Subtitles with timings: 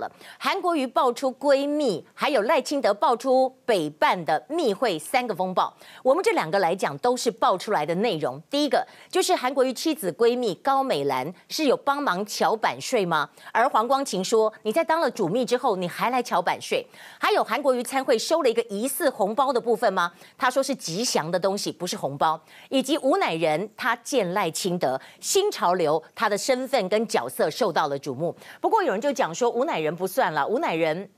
[0.00, 5.72] 了，韩国瑜爆出闺蜜，还有赖清德爆出北办的密会三个风暴。
[6.02, 8.42] 我们这两个来讲都是爆出来的内容。
[8.50, 13.30] 第一个就是韩国瑜妻子闺蜜高美兰是有帮忙桥版税吗？
[13.52, 16.84] 而黄光芹说你在当了主秘之后，你还来桥版税？
[17.20, 20.10] 还有韩国瑜参会收了一个疑似红包的部分吗？
[20.36, 22.40] 他说是吉祥的东西，不是红包。
[22.68, 28.34] 以及吴乃仁他见赖清德，新潮流他的身份跟角色受到了瞩目。
[28.60, 29.83] 不过有人就讲说吴乃。
[29.84, 31.10] 人不算了，吴乃人，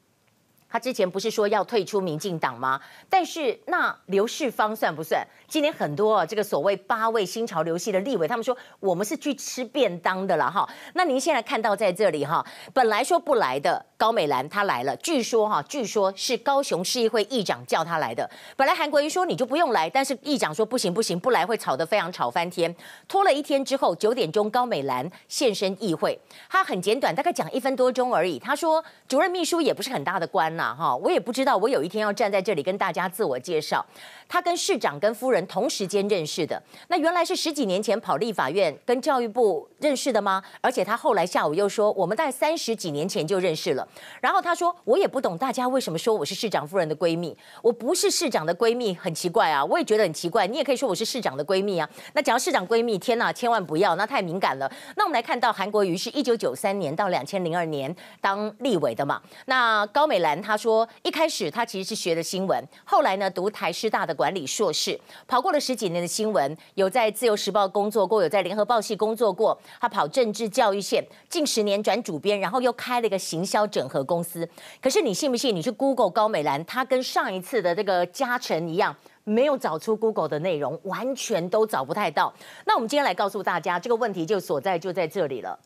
[0.69, 2.81] 他之前不是说要退出民进党吗？
[3.09, 5.27] 但是那刘世芳算不算？
[5.49, 10.69] 今天很多啊，这个所谓八位新潮流系的立委，他们说我们是去吃便当的了哈。
[10.95, 18.29] 那您现在看到在这里哈，本来说不来的高美兰她来了，据说哈，据说是高雄市议会议长叫她来的。
[18.57, 22.75] 本来韩国瑜说你就不用来，但是议长说不行不行，不来会吵得非常吵翻天。
[23.07, 26.19] 拖了一天之后，九点钟高美兰现身议会，
[26.51, 28.39] 她很简短，大概讲一分多钟而已。
[28.39, 33.87] 她说主任秘书也不是很大的官呐哈，我也不知道我有一天要站在这里跟大家自我介绍。
[34.29, 35.47] 他跟市长跟夫人。
[35.47, 40.43] 同时间认识的，那原来是十几年前跑立法院跟教育部认识的吗？
[40.61, 43.87] 而且他后来下午又说，我们在三十几年前就认识了。
[44.21, 50.47] 然后他说，我也不懂大家为什么说我是市长夫人的闺蜜，我不是市长的闺蜜，很奇怪啊，我也觉得很奇怪。
[50.47, 51.89] 你也可以说我是市长的闺蜜啊。
[52.15, 54.71] 那讲到市长闺蜜，天哪，千万不要，那太敏感了。
[54.97, 59.21] 那我们来看到韩国瑜是一九九三年到两千零二年当立委的嘛。
[59.45, 64.99] 那高美兰他说，一开始他其实是学的新闻，后来呢读台师大的管理硕士。
[65.27, 69.59] 跑过了十几年的新闻，有在自由时报工作过，有在联合报系工作过。
[69.81, 74.49] 他跑政治教育线，近十年转主编，然后又开了一个行销整合公司。
[74.81, 75.55] 可是你信不信？
[75.55, 78.95] 你去 Google 高美兰，她跟上一次的这个嘉诚一样，
[79.25, 82.33] 没有找出 Google 的内容，完全都找不太到。
[82.65, 85.59] 那我们今天来告诉大家，这个问题就所在就在这里了。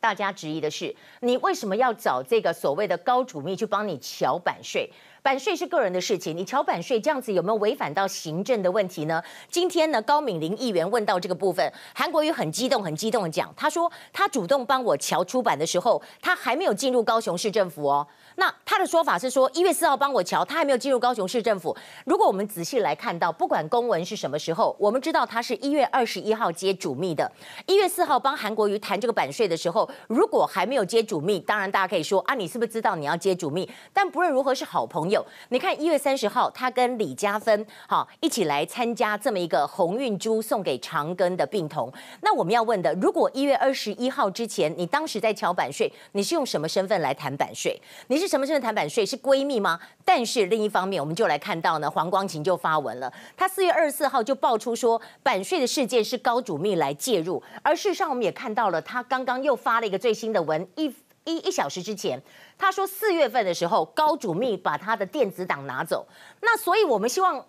[0.00, 4.90] 大家质疑的是，你为什么要找这个所谓的高主秘去帮你桥版税？
[5.22, 9.22] 版税是个人的事情，你乔版税这样子有没有违反到行政的问题呢？
[9.50, 18.06] 今天呢，高敏玲议员问到这个部分，韩国瑜很激动，很激动的讲，他说他主动帮我乔出版的时候，他还没有进入高雄市政府哦。
[18.36, 21.76] 那他的说法是说，一月四号帮我乔，他还没有进入高雄市政府。
[22.06, 27.30] 如果我们仔细来看到，不管公文是什么时候，我们知道他是一月二十一号接主秘的。
[27.66, 33.68] 一月四号帮韩国瑜谈这个版税的时候，如果还没有接主秘，当然大家可以说啊，你是不是知道你要接主秘？
[33.92, 35.09] 但不论如何是好朋友。
[35.10, 41.92] 有，你看一月三十号，他跟李嘉芬好一起来参加这么一个鸿运珠送给长庚的病童。
[42.22, 47.80] 那我们要问的，如果一月二十一号之前，你当时在乔版税，你是用什么身份来谈版税？
[48.06, 49.04] 你是什么身份谈版税？
[49.04, 49.78] 是闺蜜吗？
[50.04, 60.94] 但是另一方面，我们就来看到呢，黄光芹就发文了，他四月二十四号就爆出说版税的事件是高主秘来介入，而事实上我们也看到了，他刚刚又发了一个最新的文一。
[61.24, 62.20] 一一小时之前，
[62.56, 66.06] 他说四月份的时候，高主秘把他的电子档拿走。
[66.40, 67.46] 那所以，我们希望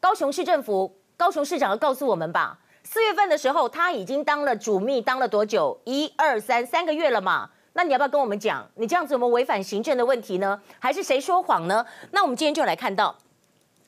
[0.00, 5.80] 高雄市政府、高雄市长要告诉我们吧，四月份的时候他已经当了主秘，当了多久？
[5.84, 7.50] 一二三，三个月了嘛？
[7.74, 8.68] 那你要不要跟我们讲？
[8.74, 10.60] 你这样子有没有违反行政的问题呢？
[10.78, 11.86] 还是谁说谎呢？
[12.10, 13.16] 那我们今天就来看到。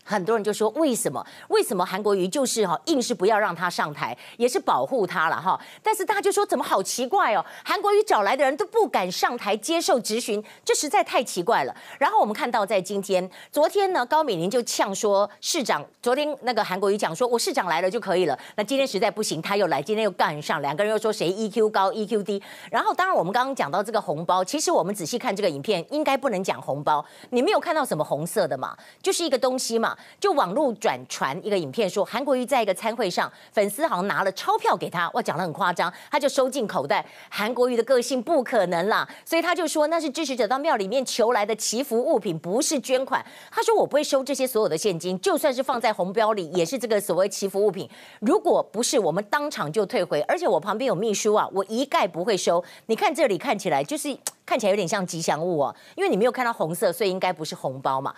[0.04, 1.24] 很多人就说，为什么？
[1.48, 5.58] 为什么韩国瑜就是哈硬是不要让他上台，也是保护他了哈？
[5.82, 7.44] 但是大家就说怎么好奇怪哦？
[7.64, 11.74] 韩国瑜找来的人都不敢上台接受质询，这实在太奇怪了。
[11.98, 22.42] 然后我们看到在今天、昨天呢，高美玲就呛说市长，昨天那个韩国瑜讲说我市长来了就可以了，那今天实在不行，他又来，今天又干上，两个人又说谁 EQ 高 EQ 低。
[22.70, 28.76] 然后当然我们刚刚讲到这个红包，其实我们仔细看这个影片，应该不能讲红包，你没有看到什么红色的嘛？
[29.02, 29.93] 就是一个东西嘛。
[30.20, 37.04] 就网络转传一个影片，说韩国瑜在一个餐会上，粉丝好像拿了钞票给他，哇，讲得很夸张，他就收进口袋。
[37.30, 43.24] 韩国瑜的个性不可能啦，所以他就说那是支持者到庙里面求来的祈福物品，不是捐款。
[43.50, 47.88] 他说我不会收这些所有的现金，就算是放在红标里，也是这个所谓祈福物品。
[48.20, 50.20] 如果不是，我们当场就退回。
[50.22, 52.62] 而且我旁边有秘书啊，我一概不会收。
[52.86, 54.16] 你看这里看起来就是
[54.46, 58.14] 看起来有点像吉祥物哦，因为你没有看到红色，所以应该不是红包嘛。